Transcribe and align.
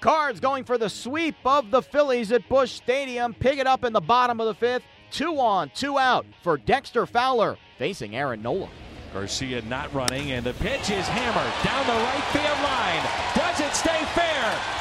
Cards 0.00 0.40
going 0.40 0.64
for 0.64 0.78
the 0.78 0.88
sweep 0.88 1.36
of 1.44 1.70
the 1.70 1.82
Phillies 1.82 2.32
at 2.32 2.48
Busch 2.48 2.72
Stadium. 2.72 3.34
Pick 3.34 3.58
it 3.58 3.66
up 3.66 3.84
in 3.84 3.92
the 3.92 4.00
bottom 4.00 4.40
of 4.40 4.46
the 4.46 4.54
fifth. 4.54 4.84
Two 5.10 5.38
on, 5.38 5.70
two 5.74 5.98
out 5.98 6.26
for 6.42 6.56
Dexter 6.56 7.06
Fowler 7.06 7.56
facing 7.78 8.16
Aaron 8.16 8.42
Nola. 8.42 8.68
Garcia 9.12 9.62
not 9.62 9.92
running, 9.94 10.32
and 10.32 10.44
the 10.44 10.52
pitch 10.54 10.90
is 10.90 11.06
hammered 11.08 11.64
down 11.64 11.86
the 11.86 11.92
right 11.92 12.24
field 12.32 12.60
line. 12.62 13.02
Does 13.34 13.60
it 13.60 13.74
stay 13.74 14.04
fair? 14.14 14.75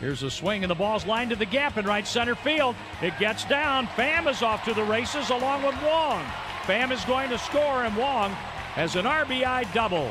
Here's 0.00 0.22
a 0.22 0.30
swing, 0.30 0.64
and 0.64 0.70
the 0.70 0.74
ball's 0.74 1.04
lined 1.04 1.28
to 1.28 1.36
the 1.36 1.44
gap 1.44 1.76
in 1.76 1.84
right 1.84 2.06
center 2.06 2.34
field. 2.34 2.74
It 3.02 3.18
gets 3.18 3.44
down. 3.44 3.86
Pham 3.88 4.30
is 4.30 4.42
off 4.42 4.64
to 4.64 4.72
the 4.72 4.82
races 4.82 5.28
along 5.28 5.62
with 5.62 5.74
Wong. 5.82 6.24
Pham 6.62 6.90
is 6.90 7.04
going 7.04 7.28
to 7.28 7.38
score, 7.38 7.84
and 7.84 7.94
Wong 7.94 8.30
has 8.72 8.96
an 8.96 9.04
RBI 9.04 9.70
double. 9.74 10.10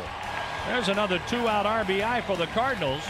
There's 0.68 0.90
another 0.90 1.20
two-out 1.28 1.66
RBI 1.66 2.24
for 2.26 2.38
the 2.38 2.46
Cardinals, 2.48 3.02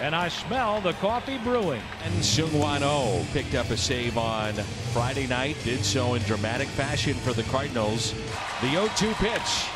and 0.00 0.12
I 0.12 0.26
smell 0.26 0.80
the 0.80 0.94
coffee 0.94 1.38
brewing. 1.38 1.82
And 2.02 2.14
Seung-Hwan 2.14 2.82
Oh 2.82 3.24
picked 3.32 3.54
up 3.54 3.70
a 3.70 3.76
save 3.76 4.18
on 4.18 4.54
Friday 4.92 5.28
night, 5.28 5.56
did 5.62 5.84
so 5.84 6.14
in 6.14 6.22
dramatic 6.22 6.66
fashion 6.66 7.14
for 7.14 7.32
the 7.32 7.44
Cardinals. 7.44 8.12
The 8.60 8.74
0-2 8.74 9.14
pitch, 9.14 9.68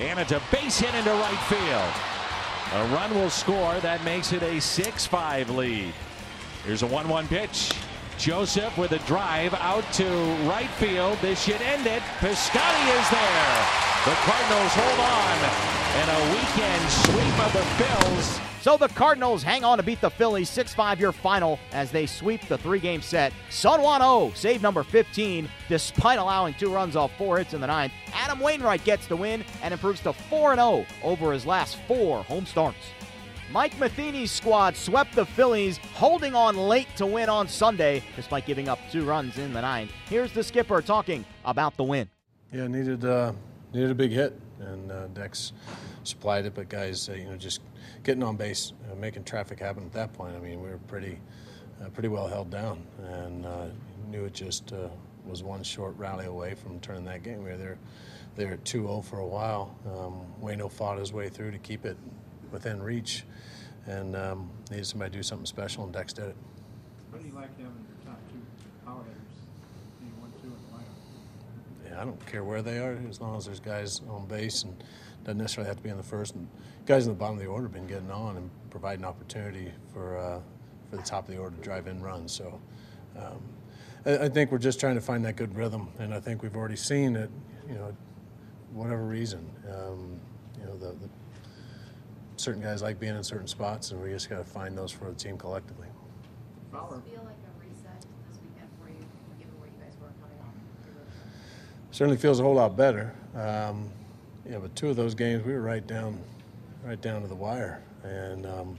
and 0.00 0.18
it's 0.18 0.32
a 0.32 0.40
base 0.50 0.78
hit 0.78 0.94
into 0.94 1.10
right 1.10 1.38
field. 1.50 1.92
A 2.74 2.94
run 2.94 3.14
will 3.14 3.30
score. 3.30 3.80
That 3.80 4.04
makes 4.04 4.32
it 4.34 4.42
a 4.42 4.56
6-5 4.56 5.56
lead. 5.56 5.94
Here's 6.68 6.82
a 6.82 6.86
1-1 6.86 7.26
pitch. 7.28 7.72
Joseph 8.18 8.76
with 8.76 8.92
a 8.92 8.98
drive 9.06 9.54
out 9.54 9.90
to 9.94 10.04
right 10.46 10.68
field. 10.72 11.16
This 11.22 11.42
should 11.42 11.62
end 11.62 11.86
it. 11.86 12.02
Piscotty 12.18 13.00
is 13.00 13.08
there. 13.08 13.66
The 14.04 14.12
Cardinals 14.20 14.72
hold 14.74 15.00
on. 15.00 15.38
And 15.96 16.10
a 16.10 16.20
weekend 16.34 16.90
sweep 16.90 17.46
of 17.46 17.52
the 17.54 17.82
Phils. 17.82 18.44
So 18.60 18.76
the 18.76 18.88
Cardinals 18.88 19.42
hang 19.42 19.64
on 19.64 19.78
to 19.78 19.82
beat 19.82 20.02
the 20.02 20.10
Phillies 20.10 20.50
6-5 20.50 20.98
year 20.98 21.10
final 21.10 21.58
as 21.72 21.90
they 21.90 22.04
sweep 22.04 22.46
the 22.48 22.58
three-game 22.58 23.00
set. 23.00 23.32
Seung-Hwan 23.48 24.02
Oh, 24.02 24.30
save 24.34 24.60
number 24.60 24.82
15, 24.82 25.48
despite 25.70 26.18
allowing 26.18 26.52
two 26.52 26.70
runs 26.70 26.96
off 26.96 27.16
four 27.16 27.38
hits 27.38 27.54
in 27.54 27.62
the 27.62 27.66
ninth. 27.66 27.94
Adam 28.12 28.40
Wainwright 28.40 28.84
gets 28.84 29.06
the 29.06 29.16
win 29.16 29.42
and 29.62 29.72
improves 29.72 30.00
to 30.00 30.12
4-0 30.12 30.84
over 31.02 31.32
his 31.32 31.46
last 31.46 31.78
four 31.88 32.24
home 32.24 32.44
starts. 32.44 32.76
Mike 33.50 33.78
Matheny's 33.78 34.30
squad 34.30 34.76
swept 34.76 35.14
the 35.14 35.24
Phillies, 35.24 35.78
holding 35.94 36.34
on 36.34 36.54
late 36.54 36.88
to 36.96 37.06
win 37.06 37.30
on 37.30 37.48
Sunday, 37.48 38.02
despite 38.14 38.44
giving 38.44 38.68
up 38.68 38.78
two 38.92 39.06
runs 39.06 39.38
in 39.38 39.54
the 39.54 39.62
ninth. 39.62 39.90
Here's 40.04 40.30
the 40.32 40.42
skipper 40.42 40.82
talking 40.82 41.24
about 41.46 41.74
the 41.78 41.84
win. 41.84 42.10
Yeah, 42.52 42.66
needed 42.66 43.06
uh, 43.06 43.32
needed 43.72 43.90
a 43.90 43.94
big 43.94 44.10
hit, 44.10 44.38
and 44.60 44.92
uh, 44.92 45.06
Dex 45.08 45.54
supplied 46.04 46.44
it. 46.44 46.54
But 46.54 46.68
guys, 46.68 47.08
uh, 47.08 47.14
you 47.14 47.24
know, 47.24 47.36
just 47.36 47.62
getting 48.04 48.22
on 48.22 48.36
base, 48.36 48.74
uh, 48.90 48.94
making 48.96 49.24
traffic 49.24 49.58
happen 49.58 49.82
at 49.82 49.92
that 49.94 50.12
point. 50.12 50.36
I 50.36 50.40
mean, 50.40 50.60
we 50.60 50.68
were 50.68 50.80
pretty 50.86 51.18
uh, 51.82 51.88
pretty 51.88 52.08
well 52.08 52.28
held 52.28 52.50
down, 52.50 52.82
and 53.02 53.46
uh, 53.46 53.66
knew 54.10 54.26
it 54.26 54.34
just 54.34 54.74
was 55.24 55.42
one 55.42 55.62
short 55.62 55.96
rally 55.96 56.26
away 56.26 56.54
from 56.54 56.80
turning 56.80 57.04
that 57.04 57.22
game. 57.22 57.38
We 57.38 57.50
were 57.50 57.56
there. 57.56 57.78
They 58.36 58.46
were 58.46 58.56
2-0 58.58 59.04
for 59.04 59.18
a 59.18 59.26
while. 59.26 59.76
Um, 59.84 60.20
Wayno 60.42 60.70
fought 60.70 60.98
his 60.98 61.12
way 61.12 61.28
through 61.28 61.50
to 61.50 61.58
keep 61.58 61.84
it 61.84 61.98
within 62.52 62.82
reach, 62.82 63.24
and 63.86 64.16
um, 64.16 64.50
needed 64.70 64.86
somebody 64.86 65.10
to 65.10 65.16
do 65.18 65.22
something 65.22 65.46
special, 65.46 65.84
and 65.84 65.92
Dex 65.92 66.12
did 66.12 66.26
it. 66.26 66.36
What 67.10 67.22
do 67.22 67.28
you 67.28 67.34
like 67.34 67.50
having 67.56 67.64
your 67.64 68.06
top 68.06 68.20
two 68.30 68.40
power 68.84 69.02
hitters, 69.04 69.20
being 70.00 70.20
one, 70.20 70.32
two, 70.42 70.48
in 70.48 70.76
lineup? 70.76 71.90
Yeah, 71.90 72.02
I 72.02 72.04
don't 72.04 72.26
care 72.26 72.44
where 72.44 72.62
they 72.62 72.78
are, 72.78 72.98
as 73.08 73.20
long 73.20 73.36
as 73.36 73.46
there's 73.46 73.60
guys 73.60 74.00
on 74.08 74.26
base, 74.26 74.62
and 74.64 74.82
doesn't 75.24 75.38
necessarily 75.38 75.68
have 75.68 75.76
to 75.78 75.82
be 75.82 75.90
in 75.90 75.96
the 75.96 76.02
first. 76.02 76.34
And 76.34 76.48
guys 76.86 77.06
in 77.06 77.12
the 77.12 77.18
bottom 77.18 77.36
of 77.36 77.42
the 77.42 77.48
order 77.48 77.64
have 77.64 77.72
been 77.72 77.86
getting 77.86 78.10
on 78.10 78.36
and 78.36 78.50
providing 78.70 79.04
opportunity 79.04 79.72
for 79.92 80.18
uh, 80.18 80.40
for 80.90 80.96
the 80.96 81.02
top 81.02 81.28
of 81.28 81.34
the 81.34 81.40
order 81.40 81.56
to 81.56 81.62
drive 81.62 81.86
in 81.86 82.02
runs. 82.02 82.32
So. 82.32 82.60
Um, 83.16 83.42
I, 84.06 84.18
I 84.24 84.28
think 84.28 84.52
we're 84.52 84.58
just 84.58 84.80
trying 84.80 84.94
to 84.94 85.00
find 85.00 85.24
that 85.24 85.36
good 85.36 85.54
rhythm, 85.56 85.88
and 85.98 86.14
I 86.14 86.20
think 86.20 86.42
we've 86.42 86.56
already 86.56 86.76
seen 86.76 87.16
it. 87.16 87.30
You 87.68 87.74
know, 87.74 87.96
whatever 88.72 89.04
reason, 89.04 89.50
um, 89.68 90.20
you 90.58 90.66
know, 90.66 90.76
the, 90.76 90.86
the 90.86 91.08
certain 92.40 92.62
guys 92.62 92.82
like 92.82 93.00
being 93.00 93.16
in 93.16 93.24
certain 93.24 93.46
spots, 93.46 93.90
and 93.90 94.02
we 94.02 94.10
just 94.10 94.28
got 94.28 94.38
to 94.38 94.44
find 94.44 94.76
those 94.76 94.90
for 94.90 95.06
the 95.06 95.14
team 95.14 95.36
collectively. 95.36 95.86
Feel 96.70 97.24
like 97.24 97.34
a 97.34 97.60
reset 97.60 98.00
this 98.28 98.38
weekend 98.42 98.68
for 98.80 98.88
you, 98.88 99.04
given 99.38 99.58
where 99.58 99.68
you 99.68 99.82
guys 99.82 99.94
were 100.00 100.08
coming 100.20 100.38
off? 100.40 100.54
Certainly 101.90 102.18
feels 102.18 102.40
a 102.40 102.42
whole 102.42 102.54
lot 102.54 102.76
better. 102.76 103.14
Um, 103.34 103.90
yeah, 104.48 104.58
but 104.58 104.74
two 104.76 104.88
of 104.88 104.96
those 104.96 105.14
games 105.14 105.44
we 105.44 105.52
were 105.52 105.60
right 105.60 105.86
down, 105.86 106.18
right 106.84 107.00
down 107.00 107.22
to 107.22 107.28
the 107.28 107.34
wire, 107.34 107.82
and 108.02 108.46
um, 108.46 108.78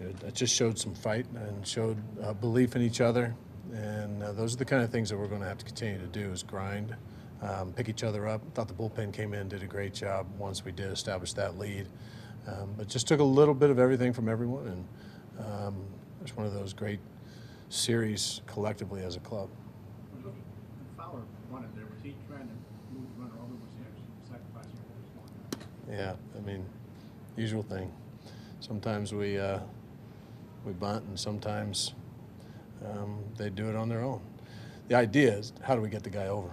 it, 0.00 0.34
just 0.34 0.54
showed 0.54 0.78
some 0.78 0.94
fight 0.94 1.26
and 1.34 1.66
showed 1.66 1.96
uh, 2.22 2.32
belief 2.32 2.76
in 2.76 2.82
each 2.82 3.00
other. 3.00 3.34
And 3.72 4.22
uh, 4.22 4.32
those 4.32 4.54
are 4.54 4.58
the 4.58 4.64
kind 4.64 4.82
of 4.82 4.90
things 4.90 5.10
that 5.10 5.18
we're 5.18 5.26
going 5.26 5.42
to 5.42 5.48
have 5.48 5.58
to 5.58 5.64
continue 5.64 5.98
to 5.98 6.06
do: 6.06 6.30
is 6.30 6.42
grind, 6.42 6.96
um, 7.42 7.72
pick 7.72 7.88
each 7.88 8.04
other 8.04 8.26
up. 8.26 8.40
Thought 8.54 8.68
the 8.68 8.74
bullpen 8.74 9.12
came 9.12 9.34
in, 9.34 9.48
did 9.48 9.62
a 9.62 9.66
great 9.66 9.94
job 9.94 10.26
once 10.38 10.64
we 10.64 10.72
did 10.72 10.90
establish 10.90 11.32
that 11.34 11.58
lead. 11.58 11.86
Um, 12.46 12.74
but 12.76 12.88
just 12.88 13.08
took 13.08 13.20
a 13.20 13.24
little 13.24 13.54
bit 13.54 13.70
of 13.70 13.78
everything 13.78 14.12
from 14.12 14.28
everyone, 14.28 14.66
and 14.68 15.46
um, 15.46 15.76
it's 16.22 16.36
one 16.36 16.46
of 16.46 16.52
those 16.54 16.72
great 16.72 17.00
series 17.68 18.40
collectively 18.46 19.02
as 19.02 19.16
a 19.16 19.20
club. 19.20 19.48
Was? 20.14 20.24
Was 20.24 20.34
was? 20.34 20.44
Yeah, 25.90 26.14
I 26.36 26.40
mean, 26.40 26.64
usual 27.36 27.62
thing. 27.62 27.92
Sometimes 28.60 29.12
we 29.12 29.38
uh, 29.38 29.60
we 30.64 30.72
bunt, 30.72 31.04
and 31.04 31.18
sometimes 31.18 31.94
um, 32.84 33.24
they 33.36 33.50
do 33.50 33.68
it 33.68 33.76
on 33.76 33.88
their 33.88 34.02
own. 34.02 34.20
The 34.88 34.94
idea 34.94 35.32
is 35.36 35.52
how 35.62 35.74
do 35.74 35.80
we 35.80 35.88
get 35.88 36.02
the 36.02 36.10
guy 36.10 36.26
over? 36.28 36.50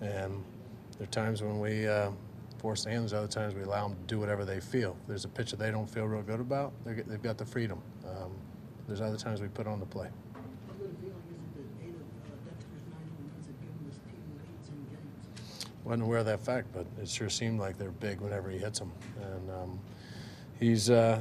And 0.00 0.44
there 0.98 1.04
are 1.04 1.10
times 1.10 1.42
when 1.42 1.60
we 1.60 1.86
uh, 1.88 2.10
force 2.60 2.84
the 2.84 2.90
hands. 2.90 3.12
Other 3.12 3.26
times 3.26 3.54
we 3.54 3.62
allow 3.62 3.88
them 3.88 3.96
to 3.96 4.02
do 4.06 4.20
whatever 4.20 4.44
they 4.44 4.60
feel. 4.60 4.96
If 5.02 5.08
there's 5.08 5.24
a 5.24 5.28
pitch 5.28 5.50
that 5.50 5.58
they 5.58 5.70
don't 5.70 5.88
feel 5.88 6.04
real 6.04 6.22
good 6.22 6.40
about, 6.40 6.72
they've 6.84 7.22
got 7.22 7.38
the 7.38 7.46
freedom. 7.46 7.80
Um, 8.06 8.32
there's 8.86 9.00
other 9.00 9.16
times 9.16 9.40
we 9.40 9.48
put 9.48 9.66
on 9.66 9.80
the 9.80 9.86
play. 9.86 10.08
How 10.34 10.72
good 10.78 10.90
a 10.90 11.00
feeling 11.00 11.16
is 11.30 11.56
it 11.56 11.78
that 11.78 11.84
eight 11.84 11.94
of 11.94 12.02
uh, 12.02 12.50
Dexter's 12.50 12.84
nine 12.92 13.08
home 13.16 13.30
runs 13.32 13.46
have 13.46 13.60
given 13.60 13.80
this 13.86 13.96
team 13.98 14.20
leads 14.36 14.68
in 14.68 14.76
games? 14.90 15.66
Wasn't 15.84 16.02
aware 16.02 16.18
of 16.18 16.26
that 16.26 16.40
fact, 16.40 16.68
but 16.74 16.86
it 17.00 17.08
sure 17.08 17.30
seemed 17.30 17.60
like 17.60 17.78
they're 17.78 17.92
big 17.92 18.20
whenever 18.20 18.50
he 18.50 18.58
hits 18.58 18.78
them. 18.78 18.92
And 19.22 19.50
um, 19.50 19.80
he's 20.58 20.90
uh, 20.90 21.20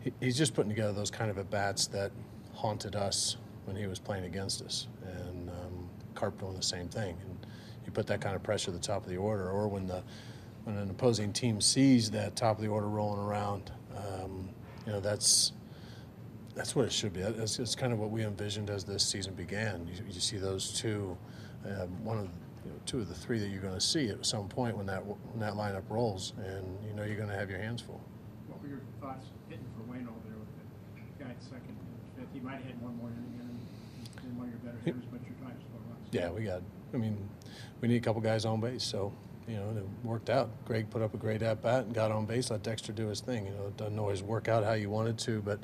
he, 0.00 0.12
he's 0.20 0.38
just 0.38 0.54
putting 0.54 0.70
together 0.70 0.92
those 0.92 1.10
kind 1.10 1.30
of 1.30 1.36
at 1.38 1.50
bats 1.50 1.88
that 1.88 2.10
haunted 2.54 2.96
us 2.96 3.36
when 3.66 3.76
he 3.76 3.86
was 3.86 3.98
playing 3.98 4.24
against 4.24 4.62
us. 4.62 4.86
And 5.04 5.50
um, 5.50 5.90
Carp 6.14 6.40
doing 6.40 6.56
the 6.56 6.62
same 6.62 6.88
thing. 6.88 7.16
And 7.20 7.46
you 7.84 7.92
put 7.92 8.06
that 8.06 8.20
kind 8.20 8.34
of 8.34 8.42
pressure 8.42 8.70
at 8.70 8.80
the 8.80 8.86
top 8.86 9.04
of 9.04 9.10
the 9.10 9.16
order, 9.16 9.50
or 9.50 9.68
when 9.68 9.86
the 9.86 10.02
when 10.64 10.76
an 10.76 10.90
opposing 10.90 11.32
team 11.32 11.60
sees 11.60 12.10
that 12.10 12.36
top 12.36 12.56
of 12.56 12.62
the 12.62 12.68
order 12.68 12.88
rolling 12.88 13.20
around, 13.20 13.72
um, 13.96 14.48
you 14.86 14.92
know 14.92 15.00
that's 15.00 15.52
that's 16.54 16.74
what 16.74 16.84
it 16.84 16.92
should 16.92 17.12
be. 17.12 17.20
That's, 17.20 17.56
that's, 17.56 17.74
kind 17.74 17.92
of 17.92 17.98
what 17.98 18.10
we 18.10 18.24
envisioned 18.24 18.70
as 18.70 18.84
this 18.84 19.02
season 19.06 19.34
began. 19.34 19.86
You, 19.86 19.94
you 20.10 20.20
see 20.20 20.36
those 20.36 20.72
two, 20.72 21.16
uh, 21.64 21.86
one 22.02 22.18
of 22.18 22.24
you 22.64 22.70
know, 22.70 22.76
two 22.86 22.98
of 22.98 23.08
the 23.08 23.14
three 23.14 23.38
that 23.38 23.48
you're 23.48 23.62
going 23.62 23.74
to 23.74 23.80
see 23.80 24.08
at 24.08 24.26
some 24.26 24.48
point 24.48 24.76
when 24.76 24.86
that 24.86 25.04
when 25.04 25.38
that 25.38 25.54
lineup 25.54 25.84
rolls, 25.88 26.34
and 26.38 26.66
you 26.86 26.94
know 26.94 27.04
you're 27.04 27.16
going 27.16 27.28
to 27.28 27.36
have 27.36 27.48
your 27.50 27.58
hands 27.58 27.80
full. 27.80 28.00
What 28.48 28.60
were 28.62 28.68
your 28.68 28.80
thoughts 29.00 29.26
hitting 29.48 29.64
for 29.76 29.90
Wayne 29.90 30.02
Wayno 30.02 30.12
there 30.28 30.36
with 30.36 31.18
the 31.18 31.24
guy 31.24 31.30
at 31.30 31.42
second 31.42 31.68
and 31.68 32.18
fifth? 32.18 32.28
He 32.34 32.40
might 32.40 32.56
have 32.56 32.64
had 32.64 32.82
one 32.82 32.96
more 32.98 33.08
inning 33.08 33.40
in, 33.40 34.30
in 34.30 34.36
one 34.36 34.48
of 34.48 34.52
your 34.52 34.60
better 34.60 34.78
hitters, 34.84 35.04
but 35.10 35.20
you're 35.24 35.38
trying 35.40 35.56
score 35.56 35.80
runs. 35.88 36.08
Yeah, 36.10 36.30
we 36.30 36.44
got. 36.44 36.62
I 36.92 36.96
mean, 36.96 37.16
we 37.80 37.88
need 37.88 37.96
a 37.96 38.00
couple 38.00 38.20
guys 38.20 38.44
on 38.44 38.60
base, 38.60 38.82
so 38.82 39.12
you 39.48 39.56
know, 39.56 39.68
it 39.76 39.84
worked 40.04 40.30
out. 40.30 40.50
Greg 40.64 40.90
put 40.90 41.02
up 41.02 41.14
a 41.14 41.16
great 41.16 41.42
at 41.42 41.62
bat 41.62 41.84
and 41.84 41.94
got 41.94 42.10
on 42.12 42.26
base. 42.26 42.50
Let 42.50 42.62
Dexter 42.62 42.92
do 42.92 43.08
his 43.08 43.20
thing. 43.20 43.46
You 43.46 43.52
know, 43.52 43.66
it 43.66 43.76
doesn't 43.76 43.98
always 43.98 44.22
work 44.22 44.48
out 44.48 44.64
how 44.64 44.74
you 44.74 44.90
wanted 44.90 45.18
to, 45.20 45.42
but 45.42 45.60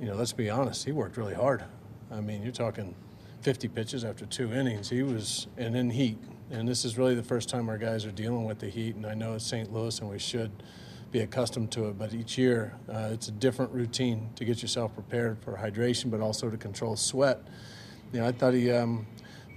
you 0.00 0.06
know, 0.06 0.14
let's 0.14 0.32
be 0.32 0.50
honest, 0.50 0.84
he 0.84 0.92
worked 0.92 1.16
really 1.16 1.34
hard. 1.34 1.64
I 2.10 2.20
mean, 2.20 2.42
you're 2.42 2.52
talking 2.52 2.94
50 3.42 3.68
pitches 3.68 4.04
after 4.04 4.26
two 4.26 4.52
innings. 4.52 4.88
He 4.90 5.02
was, 5.02 5.46
and 5.56 5.76
in 5.76 5.90
heat. 5.90 6.18
And 6.50 6.68
this 6.68 6.84
is 6.84 6.98
really 6.98 7.14
the 7.14 7.22
first 7.22 7.48
time 7.48 7.68
our 7.68 7.78
guys 7.78 8.04
are 8.04 8.12
dealing 8.12 8.44
with 8.44 8.58
the 8.58 8.68
heat. 8.68 8.96
And 8.96 9.06
I 9.06 9.14
know 9.14 9.34
it's 9.34 9.46
St. 9.46 9.72
Louis, 9.72 9.98
and 10.00 10.10
we 10.10 10.18
should 10.18 10.50
be 11.10 11.20
accustomed 11.20 11.70
to 11.72 11.88
it. 11.88 11.98
But 11.98 12.12
each 12.12 12.36
year, 12.36 12.74
uh, 12.88 13.10
it's 13.12 13.28
a 13.28 13.32
different 13.32 13.72
routine 13.72 14.30
to 14.36 14.44
get 14.44 14.62
yourself 14.62 14.94
prepared 14.94 15.38
for 15.42 15.56
hydration, 15.56 16.10
but 16.10 16.20
also 16.20 16.50
to 16.50 16.56
control 16.56 16.96
sweat. 16.96 17.40
You 18.12 18.20
know, 18.20 18.26
I 18.26 18.32
thought 18.32 18.54
he. 18.54 18.70
Um, 18.70 19.06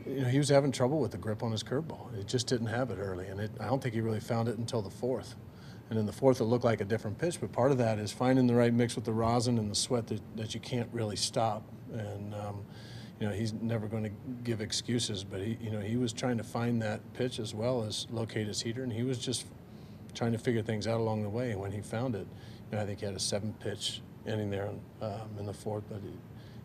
you 0.07 0.21
know, 0.21 0.27
he 0.27 0.37
was 0.37 0.49
having 0.49 0.71
trouble 0.71 0.99
with 0.99 1.11
the 1.11 1.17
grip 1.17 1.43
on 1.43 1.51
his 1.51 1.63
curveball. 1.63 2.15
He 2.15 2.23
just 2.23 2.47
didn't 2.47 2.67
have 2.67 2.91
it 2.91 2.97
early, 2.99 3.27
and 3.27 3.39
it, 3.39 3.51
I 3.59 3.65
don't 3.65 3.81
think 3.81 3.93
he 3.93 4.01
really 4.01 4.19
found 4.19 4.47
it 4.47 4.57
until 4.57 4.81
the 4.81 4.89
fourth. 4.89 5.35
And 5.89 5.97
in 5.97 6.05
the 6.05 6.11
fourth, 6.11 6.41
it 6.41 6.45
looked 6.45 6.65
like 6.65 6.81
a 6.81 6.85
different 6.85 7.17
pitch, 7.17 7.39
but 7.39 7.51
part 7.51 7.71
of 7.71 7.77
that 7.77 7.97
is 7.97 8.11
finding 8.11 8.45
the 8.47 8.55
right 8.55 8.73
mix 8.73 8.95
with 8.95 9.05
the 9.05 9.13
rosin 9.13 9.57
and 9.57 9.71
the 9.71 9.75
sweat 9.75 10.07
that, 10.07 10.21
that 10.35 10.53
you 10.53 10.59
can't 10.59 10.89
really 10.91 11.15
stop. 11.15 11.63
And, 11.93 12.33
um, 12.35 12.65
you 13.19 13.27
know, 13.27 13.33
he's 13.33 13.53
never 13.53 13.87
going 13.87 14.03
to 14.03 14.11
give 14.43 14.59
excuses, 14.59 15.23
but 15.23 15.39
he, 15.39 15.57
you 15.61 15.71
know, 15.71 15.79
he 15.79 15.95
was 15.95 16.11
trying 16.11 16.37
to 16.37 16.43
find 16.43 16.81
that 16.81 17.01
pitch 17.13 17.39
as 17.39 17.53
well 17.53 17.83
as 17.83 18.05
locate 18.11 18.47
his 18.47 18.61
heater, 18.61 18.83
and 18.83 18.91
he 18.91 19.03
was 19.03 19.17
just 19.17 19.45
trying 20.13 20.33
to 20.33 20.37
figure 20.37 20.61
things 20.61 20.87
out 20.87 20.99
along 20.99 21.23
the 21.23 21.29
way. 21.29 21.51
And 21.51 21.61
when 21.61 21.71
he 21.71 21.81
found 21.81 22.15
it, 22.15 22.27
you 22.69 22.77
know, 22.77 22.83
I 22.83 22.85
think 22.85 22.99
he 22.99 23.05
had 23.05 23.15
a 23.15 23.19
seven 23.19 23.53
pitch 23.59 24.01
inning 24.25 24.49
there 24.49 24.69
um, 25.01 25.29
in 25.39 25.45
the 25.45 25.53
fourth, 25.53 25.83
but 25.89 26.01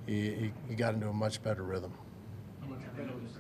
he, 0.07 0.31
he, 0.31 0.53
he 0.69 0.75
got 0.75 0.95
into 0.95 1.09
a 1.09 1.13
much 1.13 1.43
better 1.43 1.63
rhythm. 1.63 1.93
How 2.73 2.79
much 2.79 2.95
credit 2.95 3.13
does 3.23 3.37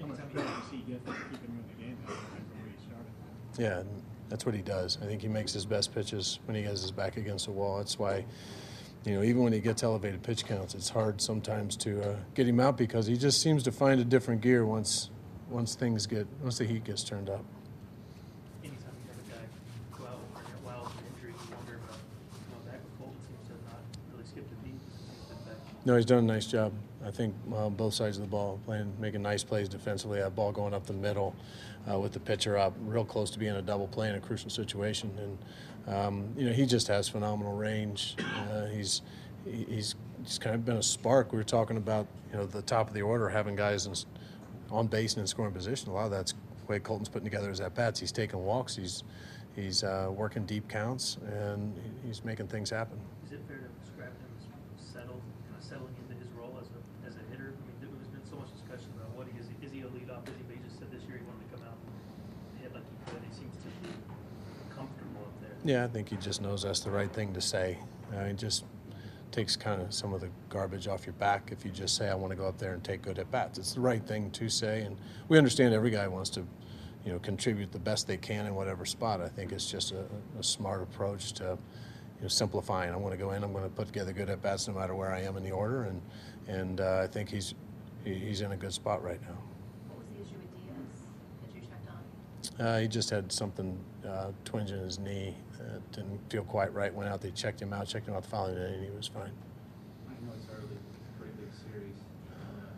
how 0.00 0.06
much 0.06 0.18
credit 0.18 0.34
does 0.34 0.70
he 0.70 0.78
get 0.78 1.04
for 1.04 1.12
keeping 1.12 1.48
him 1.48 1.58
in 1.58 1.64
the 1.68 1.82
game 1.82 1.96
though, 2.06 2.12
where 2.12 2.66
he 2.68 2.76
started? 2.84 3.08
Yeah, 3.58 3.82
that's 4.28 4.44
what 4.44 4.54
he 4.54 4.62
does. 4.62 4.98
I 5.02 5.06
think 5.06 5.22
he 5.22 5.28
makes 5.28 5.52
his 5.52 5.64
best 5.64 5.94
pitches 5.94 6.40
when 6.46 6.56
he 6.56 6.62
has 6.62 6.82
his 6.82 6.90
back 6.90 7.16
against 7.16 7.46
the 7.46 7.52
wall. 7.52 7.78
That's 7.78 7.98
why, 7.98 8.24
you 9.04 9.14
know, 9.14 9.22
even 9.22 9.42
when 9.42 9.52
he 9.52 9.60
gets 9.60 9.82
elevated 9.82 10.22
pitch 10.22 10.44
counts, 10.44 10.74
it's 10.74 10.88
hard 10.90 11.20
sometimes 11.20 11.76
to 11.78 12.02
uh, 12.02 12.16
get 12.34 12.46
him 12.48 12.60
out 12.60 12.76
because 12.76 13.06
he 13.06 13.16
just 13.16 13.40
seems 13.40 13.62
to 13.62 13.72
find 13.72 14.00
a 14.00 14.04
different 14.04 14.40
gear 14.40 14.66
once 14.66 15.10
once 15.48 15.74
things 15.74 16.06
get 16.06 16.26
once 16.42 16.58
the 16.58 16.64
heat 16.64 16.84
gets 16.84 17.04
turned 17.04 17.30
up. 17.30 17.44
anytime 18.62 18.96
you 19.00 19.08
have 19.12 19.20
a 19.20 19.28
guy 19.30 19.44
go 19.96 20.04
out 20.04 20.20
or 20.34 20.40
get 20.42 20.60
wild 20.64 20.86
with 20.86 20.98
an 20.98 21.04
injury, 21.14 21.32
you 21.32 21.56
wonder 21.56 21.78
about 21.84 22.00
going 22.50 22.64
back 22.66 22.80
with 22.84 22.94
Kolten 22.98 23.20
seems 23.28 23.44
to 23.48 23.52
have 23.54 23.64
not 23.70 23.80
really 24.12 24.24
skipped 24.26 24.50
a 24.52 24.56
beat 24.64 24.80
since 24.82 25.04
he's 25.04 25.28
been 25.28 25.40
back. 25.44 25.60
No, 25.84 25.96
he's 25.96 26.06
done 26.06 26.18
a 26.18 26.22
nice 26.22 26.46
job. 26.46 26.72
I 27.04 27.10
think 27.10 27.34
uh, 27.54 27.68
both 27.68 27.92
sides 27.92 28.16
of 28.16 28.22
the 28.22 28.28
ball 28.28 28.58
playing, 28.64 28.92
making 28.98 29.20
nice 29.22 29.44
plays 29.44 29.68
defensively. 29.68 30.20
That 30.20 30.34
ball 30.34 30.52
going 30.52 30.72
up 30.72 30.86
the 30.86 30.94
middle 30.94 31.34
uh, 31.90 31.98
with 31.98 32.12
the 32.12 32.20
pitcher 32.20 32.56
up, 32.56 32.72
real 32.80 33.04
close 33.04 33.30
to 33.32 33.38
being 33.38 33.54
a 33.56 33.62
double 33.62 33.86
play 33.86 34.08
in 34.08 34.14
a 34.14 34.20
crucial 34.20 34.48
situation. 34.48 35.10
And 35.86 35.94
um, 35.94 36.28
you 36.38 36.46
know, 36.46 36.52
he 36.54 36.64
just 36.64 36.88
has 36.88 37.08
phenomenal 37.08 37.54
range. 37.54 38.16
Uh, 38.50 38.66
he's 38.66 39.02
he's 39.44 39.94
he's 40.22 40.38
kind 40.38 40.54
of 40.54 40.64
been 40.64 40.78
a 40.78 40.82
spark. 40.82 41.32
We 41.32 41.36
were 41.38 41.44
talking 41.44 41.76
about 41.76 42.06
you 42.32 42.38
know 42.38 42.46
the 42.46 42.62
top 42.62 42.88
of 42.88 42.94
the 42.94 43.02
order 43.02 43.28
having 43.28 43.54
guys 43.54 43.84
in, 43.84 43.92
on 44.70 44.86
base 44.86 45.12
and 45.14 45.20
in 45.20 45.26
scoring 45.26 45.52
position. 45.52 45.90
A 45.90 45.92
lot 45.92 46.06
of 46.06 46.10
that's 46.10 46.32
the 46.32 46.38
way 46.66 46.80
Kolten's 46.80 47.10
putting 47.10 47.26
together 47.26 47.50
his 47.50 47.60
at 47.60 47.74
bats. 47.74 48.00
He's 48.00 48.12
taking 48.12 48.42
walks. 48.42 48.74
He's 48.74 49.02
he's 49.54 49.84
uh, 49.84 50.08
working 50.10 50.46
deep 50.46 50.66
counts 50.68 51.18
and 51.26 51.78
he's 52.06 52.24
making 52.24 52.46
things 52.48 52.70
happen. 52.70 52.98
Is 53.26 53.32
it 53.32 53.40
fair 53.46 53.58
to 53.58 53.68
describe 53.84 54.08
him 54.08 54.26
as 54.40 54.82
settled, 54.88 55.20
kind 55.46 55.54
of 55.60 55.62
settling 55.62 55.94
into 56.02 56.18
his 56.18 56.32
role 56.32 56.56
as 56.58 56.66
a, 56.74 57.06
as 57.06 57.14
a 57.14 57.22
hitter? 57.30 57.54
I 57.54 57.60
mean, 57.62 57.76
there- 57.78 57.90
there's 57.94 58.08
been 58.10 58.26
so 58.26 58.34
much 58.34 58.50
discussion 58.50 58.90
about 58.98 59.14
what 59.14 59.28
a 59.84 59.88
leadoff? 59.88 60.24
But 60.24 60.34
he 60.50 60.58
just 60.66 60.78
said 60.78 60.90
this 60.90 61.02
year 61.08 61.18
he 61.18 61.24
wanted 61.24 61.48
to 61.50 61.56
come 61.56 61.66
out 61.66 61.76
and 62.52 62.62
hit 62.62 62.74
like 62.74 62.84
he 62.84 63.10
could. 63.10 63.22
He 63.28 63.34
seems 63.34 63.54
to 63.62 63.68
be 63.86 63.94
comfortable 64.74 65.22
up 65.22 65.40
there. 65.40 65.56
Yeah, 65.64 65.84
I 65.84 65.88
think 65.88 66.08
he 66.08 66.16
just 66.16 66.42
knows 66.42 66.62
that's 66.62 66.80
the 66.80 66.90
right 66.90 67.12
thing 67.12 67.32
to 67.34 67.40
say. 67.40 67.78
Uh, 68.14 68.20
it 68.20 68.36
just 68.36 68.64
takes 69.32 69.56
kind 69.56 69.82
of 69.82 69.92
some 69.92 70.12
of 70.12 70.20
the 70.20 70.28
garbage 70.48 70.86
off 70.86 71.06
your 71.06 71.14
back 71.14 71.50
if 71.50 71.64
you 71.64 71.70
just 71.70 71.96
say, 71.96 72.08
"I 72.08 72.14
want 72.14 72.30
to 72.30 72.36
go 72.36 72.46
up 72.46 72.58
there 72.58 72.72
and 72.74 72.84
take 72.84 73.02
good 73.02 73.18
at 73.18 73.30
bats." 73.30 73.58
It's 73.58 73.74
the 73.74 73.80
right 73.80 74.04
thing 74.06 74.30
to 74.32 74.48
say, 74.48 74.82
and 74.82 74.96
we 75.28 75.38
understand 75.38 75.74
every 75.74 75.90
guy 75.90 76.06
wants 76.06 76.30
to, 76.30 76.46
you 77.04 77.12
know, 77.12 77.18
contribute 77.18 77.72
the 77.72 77.78
best 77.80 78.06
they 78.06 78.16
can 78.16 78.46
in 78.46 78.54
whatever 78.54 78.84
spot. 78.84 79.20
I 79.20 79.28
think 79.28 79.52
it's 79.52 79.70
just 79.70 79.92
a, 79.92 80.04
a 80.38 80.42
smart 80.42 80.82
approach 80.82 81.32
to, 81.34 81.44
you 82.16 82.22
know, 82.22 82.28
simplifying. 82.28 82.92
I 82.92 82.96
want 82.96 83.12
to 83.12 83.18
go 83.18 83.32
in. 83.32 83.42
I'm 83.42 83.52
going 83.52 83.64
to 83.64 83.70
put 83.70 83.88
together 83.88 84.12
good 84.12 84.30
at 84.30 84.40
bats 84.40 84.68
no 84.68 84.74
matter 84.74 84.94
where 84.94 85.12
I 85.12 85.22
am 85.22 85.36
in 85.36 85.42
the 85.42 85.50
order, 85.50 85.84
and 85.84 86.00
and 86.46 86.80
uh, 86.80 87.00
I 87.02 87.06
think 87.08 87.28
he's 87.28 87.54
he's 88.04 88.40
in 88.40 88.52
a 88.52 88.56
good 88.56 88.72
spot 88.72 89.02
right 89.02 89.20
now. 89.22 89.36
What 89.88 89.98
was 89.98 90.06
the 90.14 90.22
issue 90.22 90.38
with 90.38 90.52
Diaz 90.52 91.00
that 91.42 91.54
you 91.54 91.60
checked 91.62 91.88
on? 91.88 91.98
Uh, 92.58 92.78
he 92.78 92.88
just 92.88 93.10
had 93.10 93.32
something 93.32 93.78
uh, 94.06 94.30
twinge 94.44 94.70
in 94.70 94.78
his 94.78 94.98
knee. 94.98 95.34
Uh, 95.60 95.78
didn't 95.92 96.20
feel 96.30 96.44
quite 96.44 96.72
right. 96.72 96.92
Went 96.92 97.08
out. 97.08 97.20
They 97.20 97.30
checked 97.30 97.60
him 97.60 97.72
out. 97.72 97.86
Checked 97.88 98.06
him 98.06 98.14
out 98.14 98.22
the 98.22 98.28
following 98.28 98.54
day, 98.54 98.74
and 98.74 98.84
he 98.84 98.90
was 98.90 99.08
fine. 99.08 99.32
I 100.06 100.26
know 100.26 100.32
it's 100.36 100.46
early, 100.50 100.78
pretty 101.18 101.32
big 101.38 101.52
series 101.54 101.96
uh, 102.30 102.34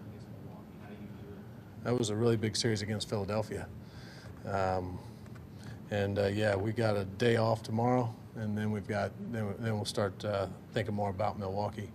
against 0.08 0.26
Milwaukee. 0.44 0.66
How 0.82 0.88
do 0.88 0.94
you 0.94 1.08
view 1.24 1.36
it? 1.36 1.84
That 1.84 1.98
was 1.98 2.10
a 2.10 2.16
really 2.16 2.36
big 2.36 2.56
series 2.56 2.82
against 2.82 3.08
Philadelphia. 3.08 3.66
Um, 4.46 4.98
and 5.90 6.18
uh, 6.18 6.26
yeah, 6.26 6.56
we 6.56 6.72
got 6.72 6.96
a 6.96 7.04
day 7.04 7.36
off 7.36 7.62
tomorrow, 7.62 8.14
and 8.36 8.56
then 8.56 8.70
we've 8.70 8.88
got 8.88 9.12
then, 9.32 9.54
then 9.58 9.74
we'll 9.74 9.84
start 9.84 10.24
uh, 10.24 10.46
thinking 10.72 10.94
more 10.94 11.10
about 11.10 11.38
Milwaukee. 11.38 11.90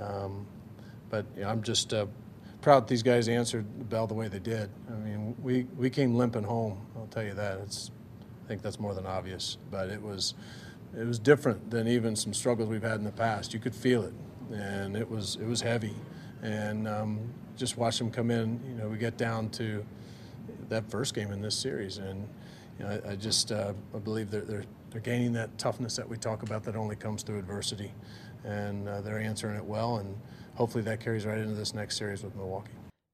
Um, 0.00 0.46
but 1.10 1.26
you 1.34 1.42
know, 1.42 1.48
I'm 1.48 1.62
just 1.62 1.92
uh, 1.92 2.06
proud 2.66 2.88
these 2.88 3.04
guys 3.04 3.28
answered 3.28 3.64
the 3.78 3.84
bell 3.84 4.08
the 4.08 4.14
way 4.14 4.26
they 4.26 4.40
did. 4.40 4.68
I 4.90 4.96
mean, 4.96 5.36
we, 5.40 5.68
we 5.76 5.88
came 5.88 6.16
limping 6.16 6.42
home. 6.42 6.84
I'll 6.96 7.06
tell 7.06 7.22
you 7.22 7.32
that. 7.34 7.60
It's 7.60 7.92
I 8.44 8.48
think 8.48 8.60
that's 8.60 8.80
more 8.80 8.92
than 8.92 9.06
obvious. 9.06 9.56
But 9.70 9.88
it 9.88 10.02
was 10.02 10.34
it 10.98 11.06
was 11.06 11.20
different 11.20 11.70
than 11.70 11.86
even 11.86 12.16
some 12.16 12.34
struggles 12.34 12.68
we've 12.68 12.82
had 12.82 12.96
in 12.96 13.04
the 13.04 13.12
past. 13.12 13.54
You 13.54 13.60
could 13.60 13.72
feel 13.72 14.02
it, 14.02 14.14
and 14.52 14.96
it 14.96 15.08
was 15.08 15.36
it 15.36 15.46
was 15.46 15.60
heavy. 15.60 15.94
And 16.42 16.88
um, 16.88 17.32
just 17.56 17.76
watch 17.76 17.98
them 17.98 18.10
come 18.10 18.32
in. 18.32 18.60
You 18.68 18.74
know, 18.74 18.88
we 18.88 18.98
get 18.98 19.16
down 19.16 19.48
to 19.50 19.86
that 20.68 20.90
first 20.90 21.14
game 21.14 21.30
in 21.30 21.40
this 21.40 21.56
series, 21.56 21.98
and 21.98 22.26
you 22.80 22.84
know, 22.84 23.00
I, 23.06 23.12
I 23.12 23.14
just 23.14 23.52
uh, 23.52 23.74
I 23.94 23.98
believe 23.98 24.28
they're, 24.28 24.40
they're 24.40 24.64
they're 24.90 25.00
gaining 25.00 25.32
that 25.34 25.56
toughness 25.56 25.94
that 25.94 26.08
we 26.08 26.16
talk 26.16 26.42
about 26.42 26.64
that 26.64 26.74
only 26.74 26.96
comes 26.96 27.22
through 27.22 27.38
adversity, 27.38 27.92
and 28.42 28.88
uh, 28.88 29.02
they're 29.02 29.20
answering 29.20 29.56
it 29.56 29.64
well, 29.64 29.98
and 29.98 30.16
hopefully 30.56 30.82
that 30.84 31.00
carries 31.00 31.24
right 31.24 31.38
into 31.38 31.54
this 31.54 31.74
next 31.74 31.96
series 31.96 32.22
with 32.22 32.34
Milwaukee. 32.34 32.72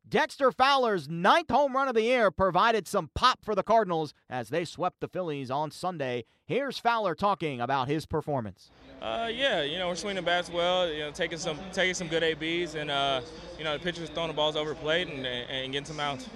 Dexter 0.09 0.53
Fowler's 0.53 1.09
ninth 1.09 1.51
home 1.51 1.75
run 1.75 1.89
of 1.89 1.95
the 1.95 2.03
year 2.03 2.31
provided 2.31 2.87
some 2.87 3.09
pop 3.15 3.39
for 3.43 3.55
the 3.55 3.63
Cardinals 3.63 4.13
as 4.29 4.51
they 4.51 4.65
swept 4.65 5.01
the 5.01 5.09
Phillies 5.09 5.51
on 5.51 5.71
Sunday. 5.71 6.25
Here's 6.45 6.79
Fowler 6.79 7.15
talking 7.15 7.63
about 7.63 7.89
his 7.89 8.05
performance. 8.05 8.71
Uh, 9.01 9.31
yeah, 9.33 9.63
you 9.63 9.79
know 9.79 9.89
we're 9.89 9.95
swinging 9.95 10.17
the 10.17 10.23
bats 10.23 10.51
well, 10.51 10.87
you 10.87 10.99
know 10.99 11.11
taking 11.13 11.39
some 11.39 11.59
taking 11.73 11.95
some 11.95 12.09
good 12.09 12.23
ABs, 12.23 12.75
and 12.75 12.91
uh, 12.91 13.23
you 13.57 13.65
know 13.65 13.79
the 13.79 13.83
pitchers 13.83 14.11
throwing 14.11 14.29
the 14.29 14.35
balls 14.35 14.55
over 14.55 14.71
the 14.71 14.77
plate 14.77 15.09
and, 15.09 15.27
and 15.27 15.73
getting 15.73 15.87
some 15.87 15.99
outs. 15.99 16.29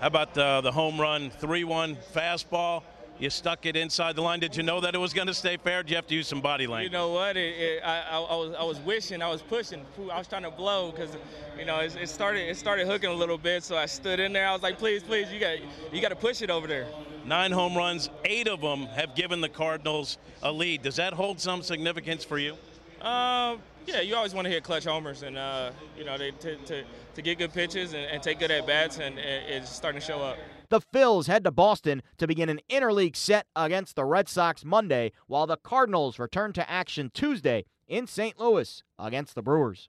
How 0.00 0.08
about 0.08 0.36
uh, 0.36 0.60
the 0.60 0.70
home 0.70 1.00
run, 1.00 1.30
3 1.30 1.64
1 1.64 1.96
fastball? 2.14 2.82
You 3.18 3.30
stuck 3.30 3.64
it 3.64 3.76
inside 3.76 4.14
the 4.14 4.20
line. 4.20 4.40
Did 4.40 4.56
you 4.56 4.62
know 4.62 4.80
that 4.80 4.94
it 4.94 4.98
was 4.98 5.14
going 5.14 5.26
to 5.26 5.34
stay 5.34 5.56
fair? 5.56 5.82
Did 5.82 5.90
you 5.90 5.96
have 5.96 6.06
to 6.08 6.14
use 6.14 6.28
some 6.28 6.42
body 6.42 6.66
language? 6.66 6.92
You 6.92 6.98
know 6.98 7.12
what? 7.12 7.36
It, 7.38 7.54
it, 7.58 7.82
I, 7.82 8.02
I, 8.10 8.18
I 8.18 8.36
was 8.36 8.54
I 8.58 8.62
was 8.62 8.78
wishing 8.80 9.22
I 9.22 9.28
was 9.28 9.40
pushing. 9.40 9.86
I 10.12 10.18
was 10.18 10.28
trying 10.28 10.42
to 10.42 10.50
blow 10.50 10.90
because 10.90 11.16
you 11.58 11.64
know 11.64 11.78
it, 11.78 11.96
it 11.96 12.08
started 12.10 12.48
it 12.48 12.56
started 12.58 12.86
hooking 12.86 13.08
a 13.08 13.14
little 13.14 13.38
bit. 13.38 13.64
So 13.64 13.76
I 13.76 13.86
stood 13.86 14.20
in 14.20 14.34
there. 14.34 14.46
I 14.46 14.52
was 14.52 14.62
like, 14.62 14.78
please, 14.78 15.02
please, 15.02 15.32
you 15.32 15.40
got 15.40 15.56
you 15.92 16.02
got 16.02 16.10
to 16.10 16.16
push 16.16 16.42
it 16.42 16.50
over 16.50 16.66
there. 16.66 16.86
Nine 17.24 17.52
home 17.52 17.74
runs, 17.74 18.10
eight 18.24 18.48
of 18.48 18.60
them 18.60 18.86
have 18.86 19.14
given 19.14 19.40
the 19.40 19.48
Cardinals 19.48 20.18
a 20.42 20.52
lead. 20.52 20.82
Does 20.82 20.96
that 20.96 21.14
hold 21.14 21.40
some 21.40 21.62
significance 21.62 22.22
for 22.22 22.38
you? 22.38 22.54
Uh, 23.00 23.56
yeah, 23.86 24.00
you 24.00 24.14
always 24.14 24.34
want 24.34 24.44
to 24.44 24.50
hit 24.50 24.62
clutch 24.62 24.84
homers, 24.84 25.22
and 25.22 25.38
uh, 25.38 25.70
you 25.96 26.04
know 26.04 26.18
they, 26.18 26.32
to, 26.32 26.56
to 26.56 26.84
to 27.14 27.22
get 27.22 27.38
good 27.38 27.54
pitches 27.54 27.94
and, 27.94 28.04
and 28.04 28.22
take 28.22 28.40
good 28.40 28.50
at 28.50 28.66
bats, 28.66 28.98
and 28.98 29.18
it, 29.18 29.44
it's 29.48 29.70
starting 29.70 30.00
to 30.00 30.06
show 30.06 30.20
up. 30.20 30.36
The 30.68 30.80
Phils 30.80 31.28
head 31.28 31.44
to 31.44 31.52
Boston 31.52 32.02
to 32.18 32.26
begin 32.26 32.48
an 32.48 32.60
interleague 32.68 33.14
set 33.14 33.46
against 33.54 33.94
the 33.94 34.04
Red 34.04 34.28
Sox 34.28 34.64
Monday, 34.64 35.12
while 35.28 35.46
the 35.46 35.56
Cardinals 35.56 36.18
return 36.18 36.52
to 36.54 36.68
action 36.68 37.10
Tuesday 37.14 37.66
in 37.86 38.08
St. 38.08 38.38
Louis 38.38 38.82
against 38.98 39.36
the 39.36 39.42
Brewers. 39.42 39.88